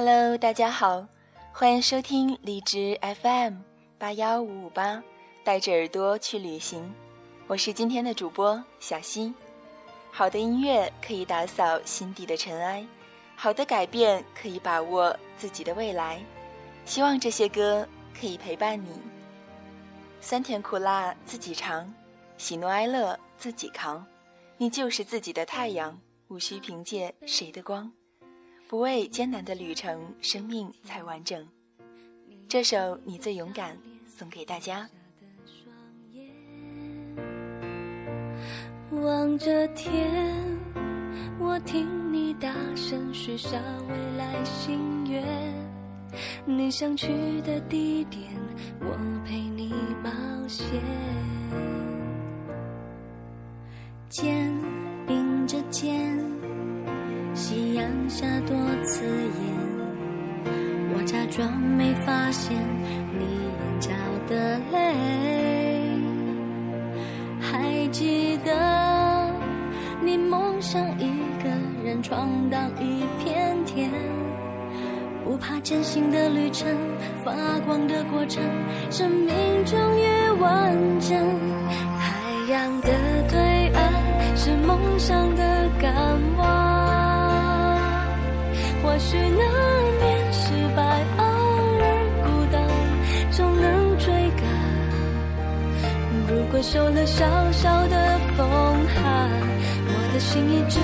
[0.00, 1.04] Hello，大家好，
[1.52, 3.54] 欢迎收听荔枝 FM
[3.98, 5.02] 八幺五五八，
[5.42, 6.94] 带着耳朵去旅行。
[7.48, 9.34] 我是今天的主播小溪。
[10.12, 12.86] 好的音乐可以打扫心底的尘埃，
[13.34, 16.22] 好的改变可以把握自己的未来。
[16.84, 17.84] 希望这些歌
[18.16, 19.02] 可以陪伴你。
[20.20, 21.92] 酸甜苦辣自己尝，
[22.36, 24.06] 喜怒哀乐自己扛。
[24.58, 27.90] 你就是自己的太阳，无需凭借谁的光。
[28.68, 31.48] 不畏艰难的旅程，生命才完整。
[32.46, 33.74] 这首《你最勇敢》
[34.06, 34.86] 送给大家。
[38.90, 40.54] 望着天，
[41.38, 45.24] 我听你大声许下未来心愿。
[46.44, 48.20] 你想去的地点，
[48.80, 49.72] 我陪你
[50.04, 50.10] 冒
[50.46, 50.66] 险。
[54.10, 54.54] 肩
[55.06, 56.18] 并着肩，
[57.38, 59.40] 夕阳下多刺眼。
[60.92, 62.56] 我假装没发现
[63.16, 63.90] 你眼角
[64.28, 64.76] 的泪，
[67.40, 69.32] 还记得
[70.02, 71.06] 你梦想一
[71.40, 71.48] 个
[71.84, 73.88] 人闯荡一片天，
[75.24, 76.68] 不怕艰辛的旅程，
[77.24, 77.30] 发
[77.64, 78.42] 光的过程，
[78.90, 79.32] 生命
[79.64, 81.16] 终于完整。
[82.00, 82.08] 海
[82.50, 82.88] 洋的
[83.30, 83.92] 对岸
[84.36, 85.92] 是梦想的港
[86.36, 86.57] 湾，
[88.88, 89.38] 或许难
[90.00, 91.84] 免失败，偶尔
[92.24, 92.66] 孤单，
[93.30, 94.42] 总能追赶。
[96.26, 98.46] 如果受了小小的风
[98.96, 99.30] 寒，
[99.84, 100.80] 我的心一直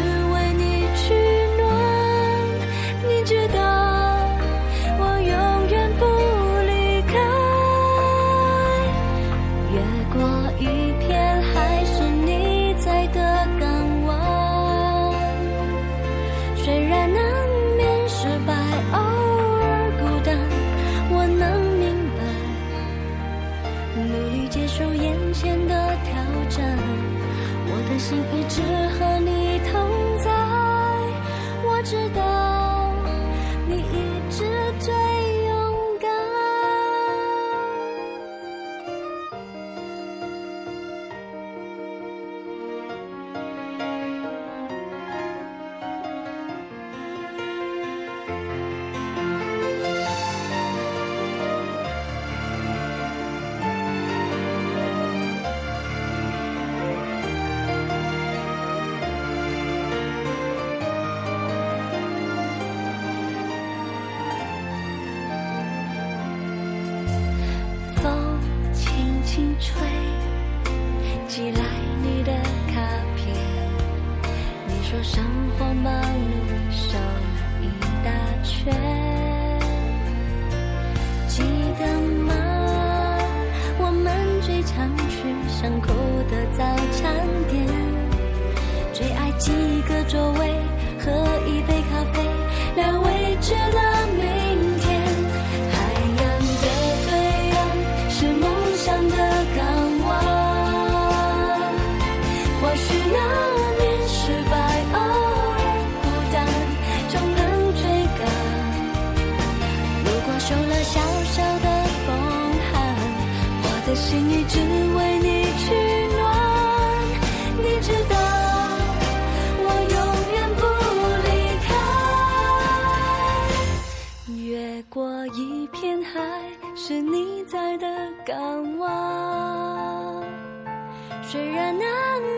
[131.35, 131.87] 虽然难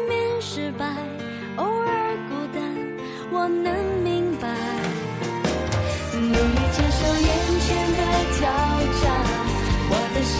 [0.08, 0.86] 免失败，
[1.56, 2.64] 偶尔孤单，
[3.30, 3.70] 我能
[4.02, 4.48] 明白。
[6.14, 7.28] 努力接受眼
[7.60, 8.00] 前的
[8.38, 8.48] 挑
[9.02, 9.04] 战，
[9.90, 10.38] 我的心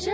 [0.00, 0.10] 着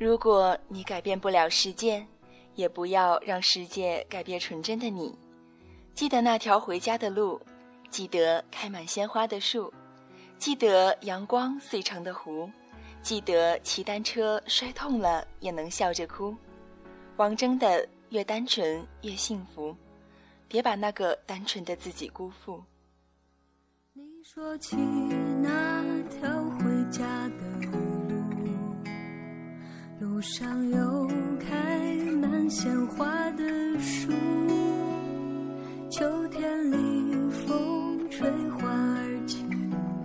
[0.00, 2.06] 如果你改变不了世界，
[2.54, 5.14] 也不要让世界改变纯真的你。
[5.92, 7.38] 记得那条回家的路，
[7.90, 9.70] 记得开满鲜花的树，
[10.38, 12.50] 记得阳光碎成的湖，
[13.02, 16.34] 记得骑单车摔痛了也能笑着哭。
[17.18, 19.76] 王铮的“越单纯越幸福”，
[20.48, 22.64] 别把那个单纯的自己辜负。
[23.92, 24.76] 你说起
[30.20, 31.08] 路上有
[31.38, 33.42] 开满鲜花的
[33.80, 34.12] 树，
[35.90, 39.48] 秋天里风吹花儿轻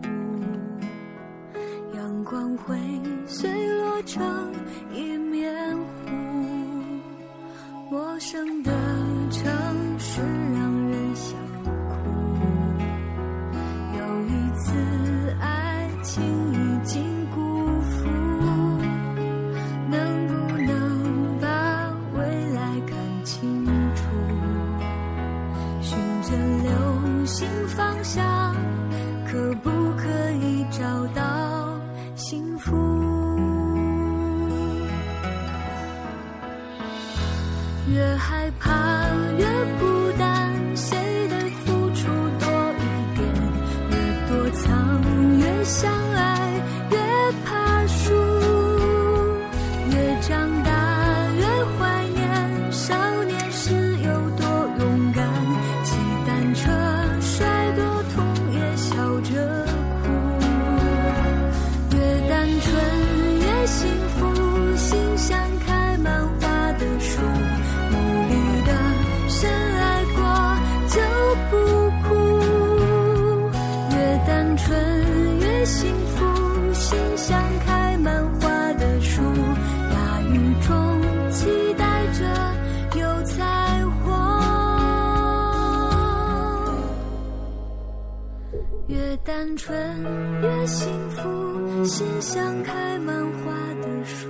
[0.04, 0.08] 舞，
[1.98, 2.80] 阳光会
[3.28, 4.54] 碎落成
[4.94, 6.12] 一面湖，
[7.92, 8.72] 陌生的
[9.30, 9.85] 城。
[88.88, 89.76] 越单纯
[90.42, 93.52] 越幸福，心像开满花
[93.82, 94.28] 的树。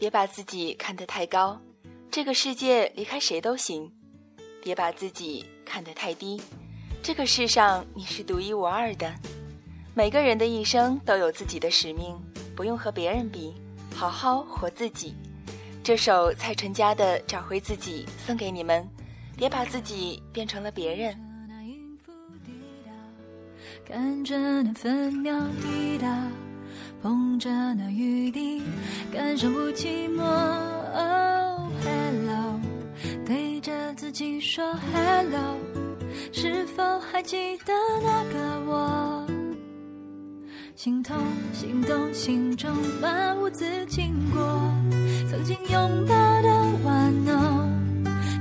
[0.00, 1.60] 别把自己看得太高，
[2.10, 3.86] 这个世界离开谁都行；
[4.62, 6.40] 别把自己看得太低，
[7.02, 9.14] 这个世上你是独一无二的。
[9.92, 12.18] 每个人的一生都有自己的使命，
[12.56, 13.52] 不用和别人比，
[13.94, 15.14] 好好活自己。
[15.84, 18.88] 这首蔡淳佳的《找回自己》送给你们，
[19.36, 21.14] 别把自己变成了别人。
[21.46, 22.10] 那音符
[22.42, 22.52] 滴
[22.86, 26.26] 答，看着那分秒滴答，
[27.02, 28.62] 碰着那雨滴，
[29.10, 30.22] 感受不寂寞。
[31.82, 32.60] Hello，
[33.26, 35.56] 对着自己说 Hello，
[36.30, 39.26] 是否还记得那个我？
[40.76, 41.16] 心痛，
[41.54, 44.40] 心动，心中漫无止经过，
[45.30, 46.48] 曾经拥抱的
[46.84, 47.68] 玩偶，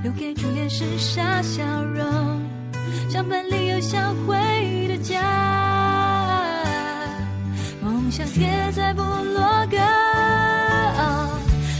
[0.03, 2.05] 留给初恋时傻笑容，
[3.09, 4.35] 相伴里有销毁
[4.89, 5.68] 的家，
[8.19, 9.77] 像贴在部落格。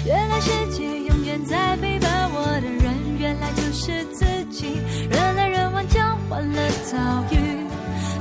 [0.05, 4.79] 原来世界永远在陪伴我的人，原来就是自己，
[5.11, 6.97] 人来人往交换了遭
[7.29, 7.67] 遇。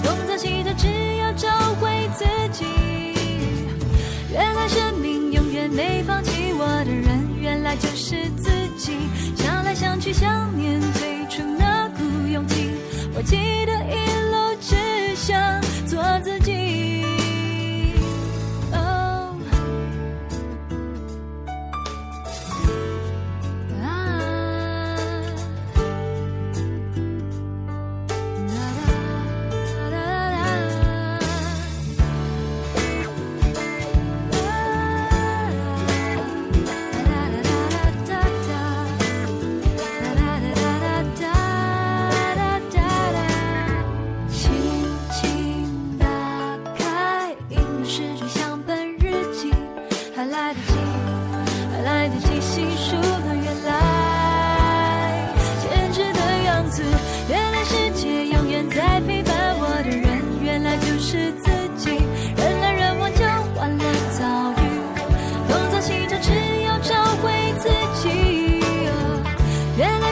[0.03, 2.67] 东走西走，只要找回自己。
[4.33, 8.99] 原来生命永远没放弃我的人，原来就是自己。
[9.37, 12.73] 想来想去，想念最初那股勇气。
[13.15, 13.95] 我记得一
[14.33, 14.75] 路只
[15.15, 15.39] 想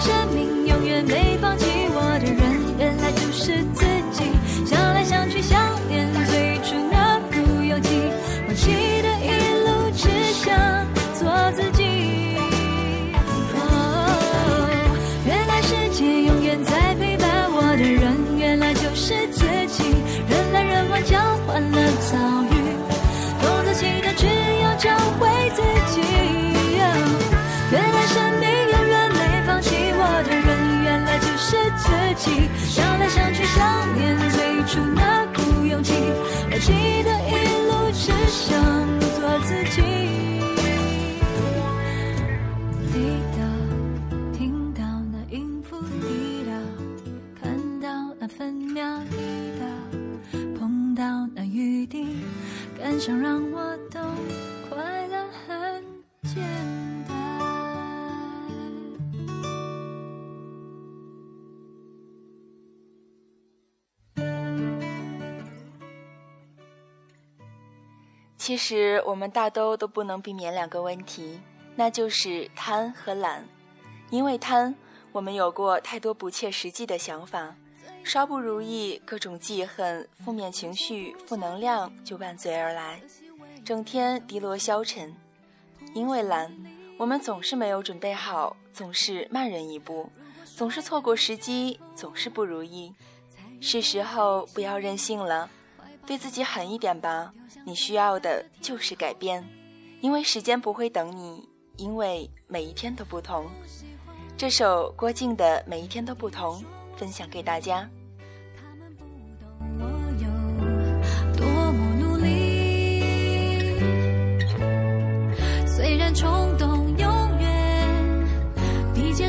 [0.00, 0.55] 生命。
[68.46, 71.40] 其实我们大都都不能避免两个问题，
[71.74, 73.44] 那就是贪和懒。
[74.08, 74.72] 因为贪，
[75.10, 77.52] 我们有过太多不切实际的想法。
[78.04, 83.00] 稍不如意，各种记恨、负面情绪、负能量就伴随而来，
[83.64, 85.12] 整天低落消沉。
[85.92, 86.56] 因为懒，
[86.96, 90.08] 我们总是没有准备好，总是慢人一步，
[90.44, 92.94] 总是错过时机，总是不如意。
[93.60, 95.50] 是时候不要任性了，
[96.06, 97.32] 对自己狠一点吧。
[97.66, 99.44] 你需要的就是改变，
[100.00, 101.42] 因为时间不会等你，
[101.76, 103.44] 因为每一天都不同。
[104.36, 106.62] 这首郭靖的《每一天都不同》
[106.96, 107.90] 分享给大家。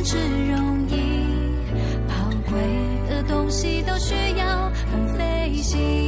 [0.09, 0.15] 是
[0.49, 0.95] 容易，
[2.07, 2.13] 宝
[2.49, 2.61] 贵
[3.09, 6.06] 的东西都需要很费心。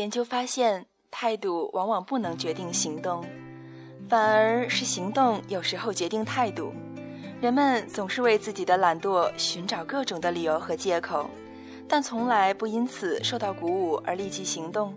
[0.00, 3.22] 研究发现，态度往往不能决定行动，
[4.08, 6.72] 反而是行动有时候决定态度。
[7.38, 11.28] 人们总是为自己的懒惰寻找各种的理由和借口，
[11.86, 14.94] 但从来不因此受到鼓舞而立即行动。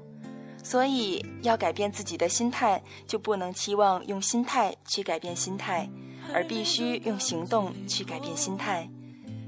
[0.64, 5.90] 所以，要改变自己的心态，就不能期望用心态去改变心态，
[6.34, 8.90] 而必须用行动去改变心态。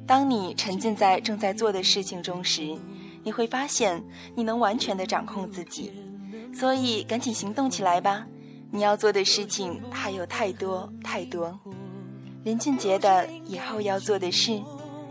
[0.06, 2.78] 当你沉浸在正在做的事情中时，
[3.26, 4.02] 你会发现，
[4.36, 5.92] 你能完全的掌控自己，
[6.54, 8.28] 所以赶紧行动起来吧！
[8.72, 11.60] 你要做的事情还有太多太多。
[12.44, 14.62] 林俊杰的以后要做的事，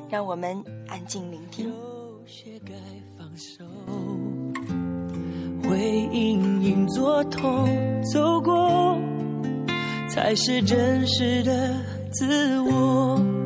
[0.08, 1.72] 让我们安静聆听。
[5.68, 5.78] 会
[6.12, 7.68] 隐隐作痛，
[8.12, 8.96] 走过
[10.08, 11.74] 才是真实的
[12.12, 13.43] 自我。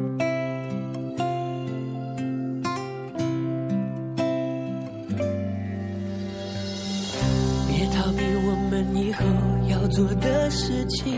[9.99, 11.13] 做的事情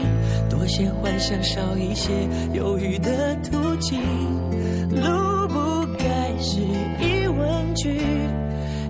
[0.49, 2.11] 多些幻想，少一些
[2.55, 4.01] 犹豫的途径。
[4.89, 6.63] 路不该是
[6.99, 8.01] 疑问句，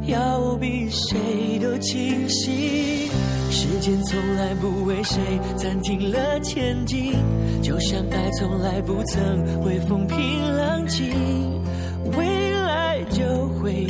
[0.06, 3.10] 要比谁都清晰。
[3.50, 5.18] 时间从来不为谁
[5.56, 7.12] 暂停了前进，
[7.60, 10.16] 就像爱从来不曾会风平
[10.56, 11.10] 浪静。
[12.16, 13.24] 未来就
[13.58, 13.86] 会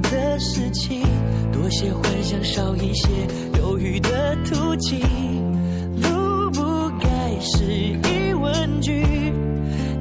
[0.00, 1.02] 的事情
[1.52, 3.08] 多些幻想少一些
[3.58, 5.00] 犹豫的途径，
[5.96, 7.08] 路不该
[7.40, 9.02] 是疑问句，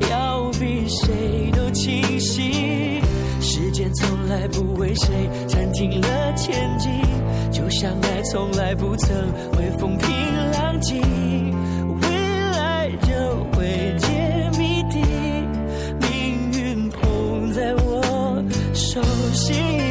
[0.09, 3.01] 要比谁都清晰。
[3.39, 5.07] 时间从来不为谁
[5.47, 6.91] 暂停了前进，
[7.51, 9.15] 就像爱从来不曾
[9.53, 10.07] 会风平
[10.53, 11.01] 浪静。
[19.33, 19.90] she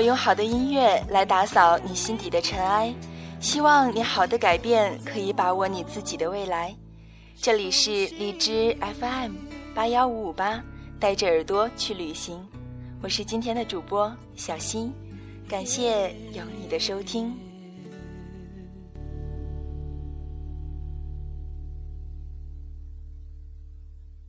[0.00, 2.90] 我用好的音乐来打扫你心底的尘埃，
[3.38, 6.74] 希望你好的改变可以把握你自己的未来。
[7.38, 9.32] 这里是荔枝 FM
[9.74, 10.58] 八幺五五八，
[10.98, 12.42] 带着耳朵去旅行。
[13.02, 14.90] 我是今天的主播小新，
[15.46, 17.49] 感谢有你的收听。